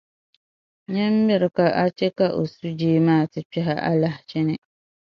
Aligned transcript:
nyin’ 0.91 1.13
miri 1.27 1.47
ka 1.57 1.65
a 1.83 1.83
chɛ 1.97 2.07
ka 2.17 2.25
a 2.39 2.41
sujee 2.53 2.99
maa 3.07 3.23
ti 3.31 3.39
kpɛh’ 3.49 3.67
a 3.73 3.75
alahichi 3.89 4.39
ni. 4.47 4.55